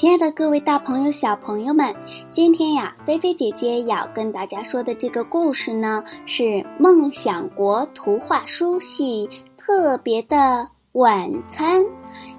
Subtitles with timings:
[0.00, 1.94] 亲爱的各位大朋友、小朋友们，
[2.30, 6.42] 今天呀，菲菲姐姐要跟大家说的这个故事呢，是
[6.78, 11.82] 《梦想国图画书系特别的晚餐》，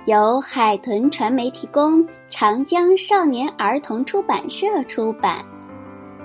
[0.06, 5.46] 由海豚传媒提供，长江少年儿童出版社出版。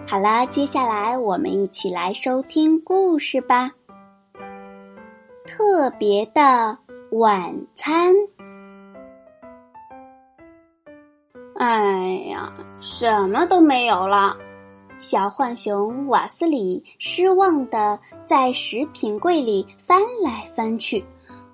[0.06, 3.70] 好啦，接下来我们一起来收听故事吧。
[5.44, 6.78] 特别的
[7.10, 8.14] 晚餐。
[11.58, 14.36] 哎呀，什么都没有了！
[14.98, 21.02] 小浣熊瓦斯里失望的在食品柜里翻来翻去，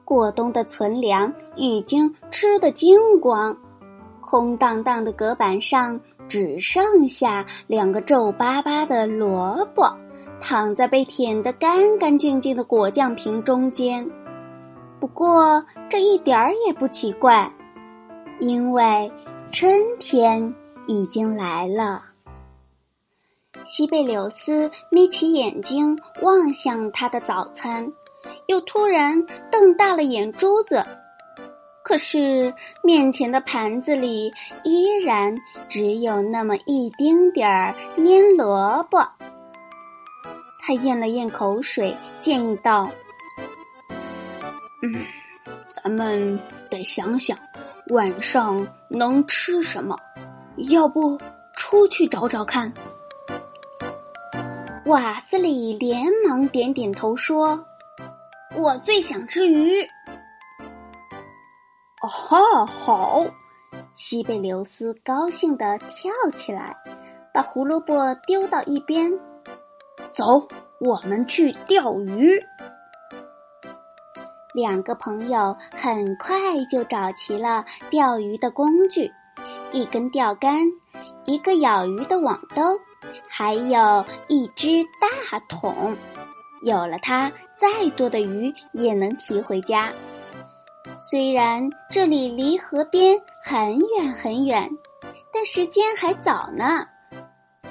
[0.05, 3.57] 过冬的存粮已经吃得精光，
[4.21, 9.89] 空荡荡的隔板上只剩下两个皱巴巴的萝卜，
[10.41, 14.05] 躺在被舔得干干净净的果酱瓶中间。
[14.99, 17.49] 不过这一点儿也不奇怪，
[18.41, 19.09] 因为。
[19.53, 20.55] 春天
[20.87, 22.03] 已经来了。
[23.67, 27.93] 西贝柳斯眯起眼睛望向他的早餐，
[28.47, 30.83] 又突然瞪大了眼珠子。
[31.85, 34.33] 可是面前的盘子里
[34.65, 35.37] 依然
[35.69, 39.07] 只有那么一丁点儿蔫萝卜。
[40.61, 42.91] 他咽了咽口水，建议道
[44.81, 45.05] ：“嗯，
[45.75, 47.37] 咱们得想想。”
[47.91, 49.97] 晚上能吃什么？
[50.57, 51.19] 要不
[51.55, 52.73] 出去找找看。
[54.87, 57.65] 瓦斯里连忙点点头说
[58.57, 59.83] ：“我最想吃鱼。”
[62.03, 63.25] 哦哈，好！
[63.95, 66.77] 西贝留斯高兴地跳起来，
[67.33, 69.13] 把胡萝卜丢到一边。
[70.13, 70.49] 走，
[70.81, 72.41] 我们去钓鱼。
[74.55, 76.39] 两个朋友很快
[76.71, 79.11] 就找齐了钓鱼的工具：
[79.73, 80.65] 一根钓竿，
[81.25, 82.79] 一个舀鱼的网兜，
[83.29, 85.97] 还有一只大桶。
[86.63, 89.91] 有了它，再多的鱼也能提回家。
[91.01, 94.71] 虽然这里离河边很远很远，
[95.33, 96.87] 但时间还早呢。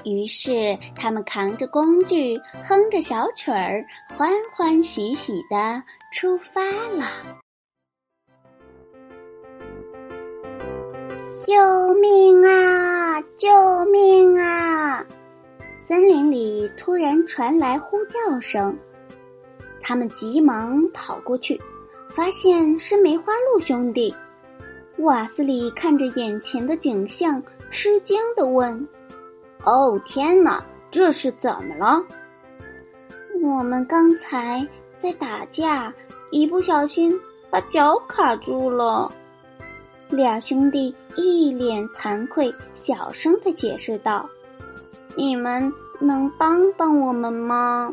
[0.03, 2.35] 于是，他们扛着工具，
[2.67, 3.85] 哼着小曲儿，
[4.15, 6.61] 欢欢喜喜的出发
[6.95, 7.07] 了。
[11.43, 13.21] 救命啊！
[13.37, 15.05] 救命啊！
[15.77, 18.77] 森林里突然传来呼叫声，
[19.81, 21.59] 他们急忙跑过去，
[22.09, 24.13] 发现是梅花鹿兄弟。
[24.97, 27.41] 瓦斯里看着眼前的景象，
[27.71, 28.87] 吃惊的问。
[29.65, 32.03] 哦天哪，这是怎么了？
[33.43, 34.65] 我们刚才
[34.97, 35.93] 在打架，
[36.31, 37.17] 一不小心
[37.49, 39.11] 把脚卡住了。
[40.09, 44.29] 俩兄弟一脸惭愧，小声的解释道
[45.15, 47.91] ：“你们能帮帮我们吗？”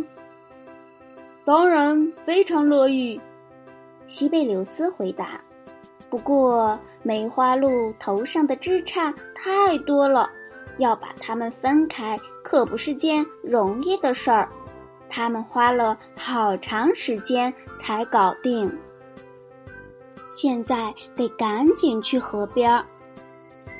[1.45, 3.21] 当然，非常乐意。
[4.07, 5.41] 西贝柳斯回答。
[6.11, 10.31] 不过梅花鹿头上的枝杈太多了。
[10.79, 14.49] 要把它们分开可不是件容易的事儿，
[15.11, 18.79] 他们花了好长时间才搞定。
[20.31, 22.85] 现在得赶紧去河边儿，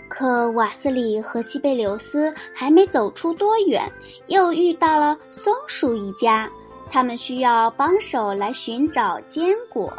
[0.09, 3.91] 可瓦斯里和西贝柳斯还没走出多远，
[4.27, 6.51] 又遇到了松鼠一家，
[6.91, 9.93] 他们需要帮手来寻找坚果。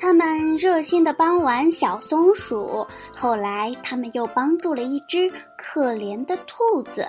[0.00, 7.06] 他们热心的帮完小松鼠，后来他们又帮助了一只可怜的兔子，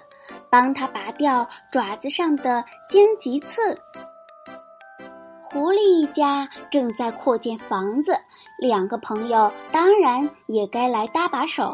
[0.50, 3.74] 帮它拔掉爪子上的荆棘刺。
[5.44, 8.14] 狐狸一家正在扩建房子，
[8.60, 11.74] 两个朋友当然也该来搭把手，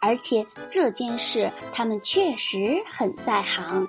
[0.00, 3.86] 而且这件事他们确实很在行。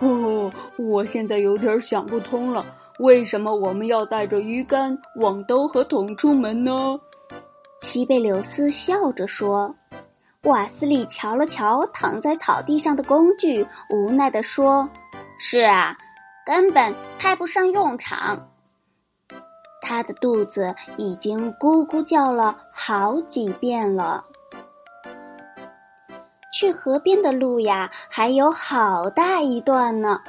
[0.00, 2.64] 哦，我现在有点想不通了。
[3.00, 7.00] 为什么我们要带着鱼竿、网兜和桶出门呢？
[7.80, 9.74] 西贝柳斯笑着说。
[10.44, 14.88] 瓦斯里瞧了瞧躺在草地上的工具，无奈地说
[15.38, 15.96] ：“是啊，
[16.46, 18.48] 根本派不上用场。”
[19.80, 24.24] 他的肚子已经咕咕叫了好几遍了。
[26.52, 30.20] 去河边的路呀，还有好大一段呢。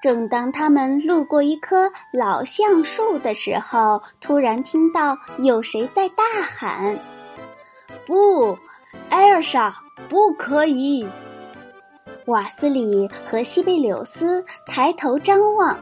[0.00, 6.96] 正当他们路过一棵老橡树的时候，突然听到有谁在大喊
[8.06, 8.56] ：“不，
[9.10, 9.74] 艾尔莎，
[10.08, 11.06] 不可以！”
[12.26, 15.76] 瓦斯里和西贝柳斯抬头张望，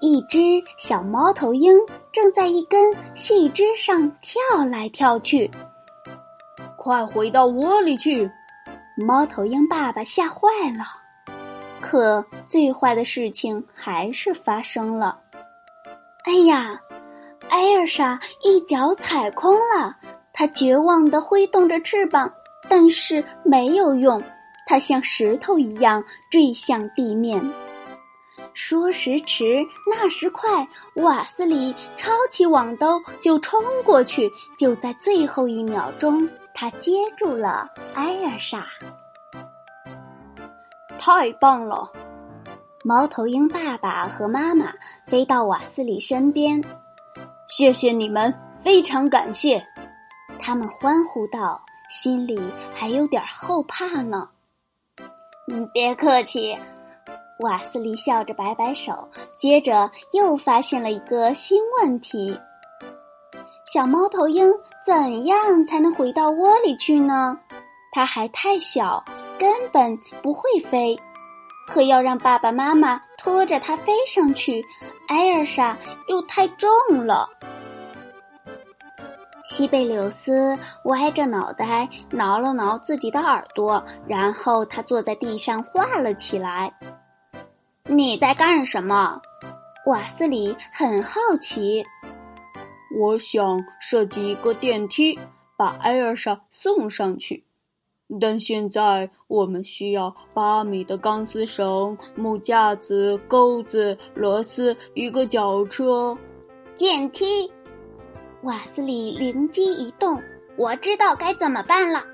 [0.00, 0.38] 一只
[0.78, 1.76] 小猫头鹰
[2.10, 5.50] 正在一根细枝上跳来跳去。
[6.76, 8.30] 快回到窝里去！
[8.96, 10.84] 猫头鹰爸爸吓坏了，
[11.84, 15.20] 可最坏的事情还是发生了。
[16.24, 16.80] 哎呀，
[17.50, 19.94] 艾尔莎一脚踩空了，
[20.32, 22.32] 她绝望地挥动着翅膀，
[22.70, 24.20] 但是没有用。
[24.66, 27.38] 它像石头一样坠向地面。
[28.54, 30.66] 说时迟，那时快，
[30.96, 34.30] 瓦斯里抄起网兜就冲过去。
[34.58, 38.64] 就在最后一秒钟，他接住了艾尔莎。
[41.06, 41.92] 太棒了！
[42.82, 44.72] 猫头鹰爸爸和妈妈
[45.06, 46.58] 飞到瓦斯里身边，
[47.46, 49.62] 谢谢你们，非常感谢！
[50.40, 51.60] 他们欢呼道，
[51.90, 52.40] 心里
[52.74, 54.26] 还有点后怕呢。
[55.52, 56.56] 嗯，别客气。
[57.40, 59.06] 瓦斯利笑着摆摆手，
[59.38, 62.34] 接着又发现了一个新问题：
[63.70, 64.50] 小猫头鹰
[64.82, 67.38] 怎样才能回到窝里去呢？
[67.92, 69.04] 它还太小，
[69.38, 70.98] 根本不会飞。
[71.66, 74.62] 可要让爸爸妈妈拖着它飞上去，
[75.08, 75.76] 艾尔莎
[76.08, 76.68] 又太重
[77.06, 77.28] 了。
[79.46, 86.72] 西贝柳斯歪着脑袋挠了挠自己的耳朵，然后他坐在地上画了起来。
[87.84, 89.20] 你在干什么？
[89.86, 91.84] 瓦斯里很好奇。
[92.98, 95.18] 我想设计一个电梯，
[95.56, 97.44] 把艾尔莎送上去。
[98.20, 106.16] 但现在我们需要八米的钢丝绳、木架子、钩子、螺丝、一个脚车、
[106.76, 107.50] 电梯。
[108.42, 110.22] 瓦斯里灵机一动，
[110.56, 112.04] 我知道该怎么办了。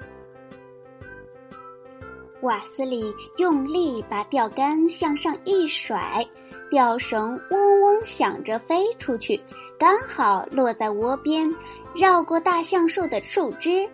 [2.42, 6.26] 瓦斯里用力把钓竿向上一甩，
[6.70, 9.38] 钓绳嗡嗡响着飞出去，
[9.78, 11.52] 刚好落在窝边，
[11.94, 13.86] 绕过大橡树的树枝，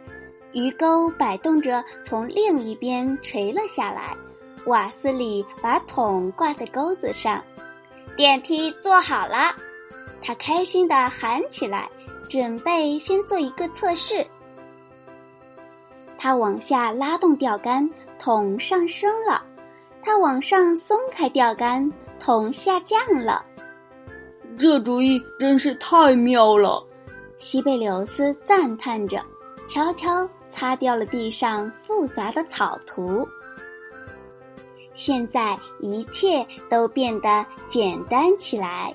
[0.57, 4.17] 鱼钩摆动着从另一边垂了下来。
[4.65, 7.45] 瓦斯里把桶挂在钩子上，
[8.17, 9.55] 电梯做好了，
[10.23, 11.87] 他开心地喊起来。
[12.29, 14.27] 准备先做一个测试。
[16.19, 17.89] 他往下拉动钓竿，
[18.19, 19.41] 桶上升了；
[20.03, 23.45] 他往上松开钓竿，桶下降了。
[24.59, 26.85] 这主意真是太妙了！
[27.37, 29.23] 西贝柳斯赞叹着，
[29.69, 33.29] 悄悄擦掉了地上复杂的草图。
[34.95, 38.91] 现在一切都变得简单起来。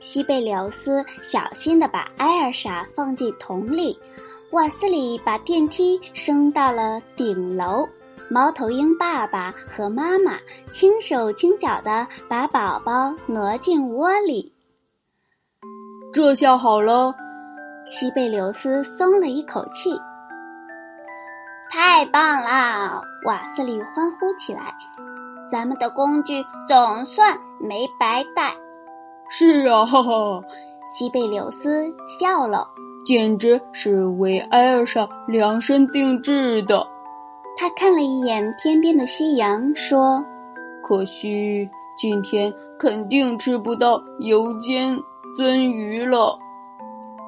[0.00, 3.98] 西贝柳斯小心地把艾尔莎放进桶里，
[4.52, 7.86] 瓦斯里把电梯升到了顶楼，
[8.30, 10.38] 猫头鹰爸爸和妈妈
[10.70, 14.50] 轻手轻脚地把宝宝挪进窝里。
[16.14, 17.14] 这下好了，
[17.88, 19.96] 西贝柳斯松了一口气。
[21.70, 23.00] 太棒啦！
[23.24, 24.74] 瓦斯里欢呼起来，
[25.48, 28.52] 咱们的工具总算没白带。
[29.28, 30.42] 是啊，哈哈！
[30.84, 32.66] 西贝柳斯笑了，
[33.04, 36.84] 简直是为艾尔莎量身定制的。
[37.56, 40.24] 他看了一眼天边的夕阳，说
[40.82, 44.98] ：“可惜今天肯定吃不到油煎
[45.38, 46.36] 鳟鱼了。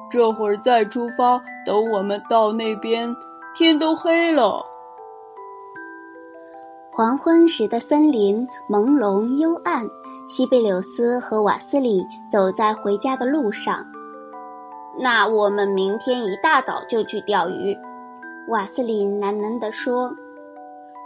[0.09, 3.15] 这会儿再出发，等我们到那边，
[3.55, 4.65] 天都黑了。”
[6.91, 9.87] 黄昏时的森林朦胧幽暗。
[10.27, 13.83] 西贝柳斯和瓦斯里走在回家的路上。
[14.99, 17.75] 那我们明天一大早就去钓鱼。
[18.49, 20.13] 瓦斯里喃喃地说：“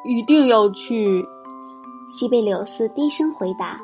[0.03, 1.25] 一定要去。”
[2.09, 3.79] 西贝柳斯低声回答。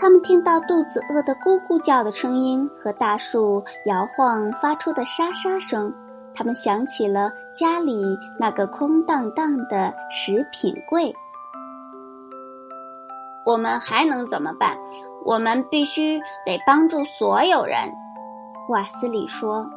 [0.00, 5.92] 他们听到肚子饿得咕咕叫的声音和大树摇晃发出的沙沙声，
[6.34, 8.02] 他们想起了家里
[8.38, 11.14] 那个空荡荡的食品柜。
[13.44, 14.74] 我们还能怎么办？
[15.26, 17.76] 我们必须得帮助所有人。”
[18.70, 19.68] 瓦斯里说。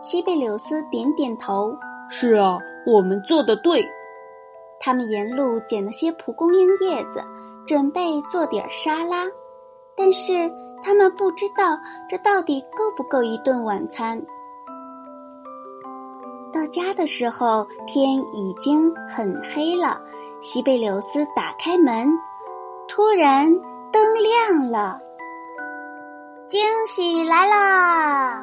[0.00, 1.76] 西贝柳斯点点头
[2.08, 3.84] ：“是啊，我们做的对。”
[4.80, 7.22] 他们沿路捡了些蒲公英叶子，
[7.66, 9.26] 准备做点沙拉。
[9.96, 10.32] 但是
[10.82, 14.20] 他们不知道这到底够不够一顿晚餐。
[16.52, 20.00] 到家的时候，天已经很黑了。
[20.40, 22.08] 西贝柳斯打开门，
[22.86, 23.52] 突然
[23.90, 24.98] 灯亮了，
[26.46, 28.42] 惊喜来了！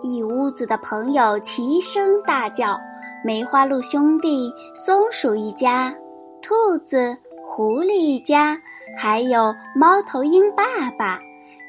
[0.00, 2.78] 一屋子的朋友齐声大叫
[3.24, 5.94] ：“梅花鹿兄弟、松鼠一家、
[6.40, 8.56] 兔子、狐狸一家，
[8.96, 11.20] 还有猫头鹰爸爸，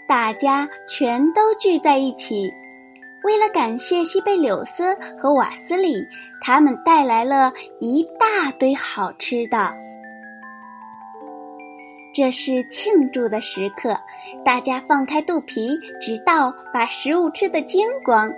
[0.08, 2.54] 大家全都聚在一起。”
[3.26, 6.08] 为了感谢西贝柳斯和瓦斯里，
[6.42, 9.76] 他们带来了一大堆好吃的。
[12.14, 14.00] 这是庆祝的时刻，
[14.46, 18.32] 大家放开肚皮，直到把食物吃得精光。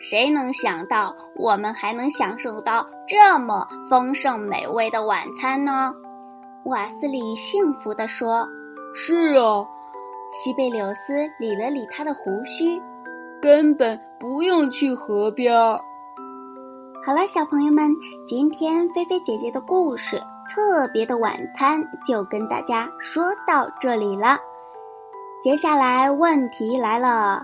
[0.00, 5.94] 谁能想到我们还能享受到这么丰盛美味的晚餐呢？
[6.64, 8.46] 瓦斯里幸福地说
[8.94, 9.66] ：“是啊。”
[10.32, 12.80] 西贝柳斯理了理他的胡须。
[13.40, 15.80] 根本不用去河边儿。
[17.04, 17.90] 好了，小朋友们，
[18.24, 20.16] 今天菲菲姐姐的故事
[20.48, 24.38] 《特别的晚餐》就跟大家说到这里了。
[25.42, 27.42] 接下来问题来了：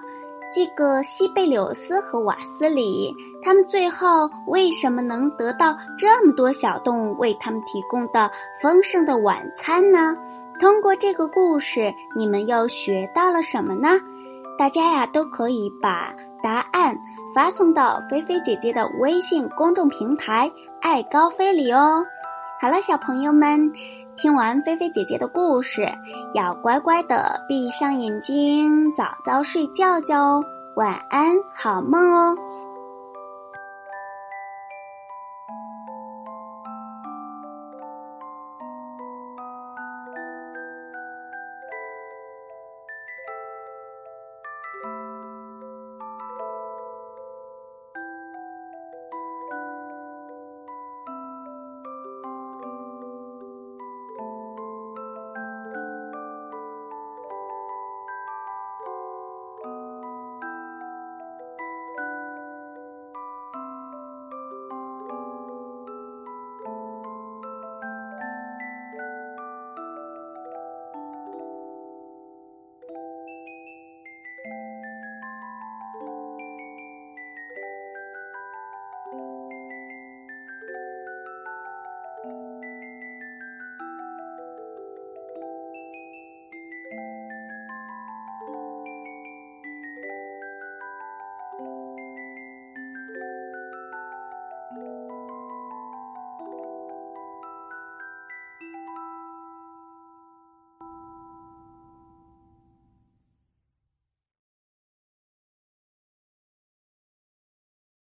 [0.51, 8.31] 这个西贝柳斯和瓦斯里，他们最后为什么能得到这么多小动物为他们提供的
[8.63, 10.17] 丰盛的晚餐呢？
[10.61, 14.01] 通过这个故事，你们又学到了什么呢？
[14.59, 16.13] 大家呀，都可以把
[16.43, 16.99] 答案
[17.35, 20.51] 发送到菲菲姐姐的微信公众平台
[20.83, 22.05] “爱高飞”里哦。
[22.61, 23.71] 好了，小朋友们，
[24.19, 25.89] 听完菲菲姐姐的故事，
[26.35, 30.45] 要乖乖的闭上眼睛，早早睡觉觉哦。
[30.75, 32.37] 晚安，好梦哦。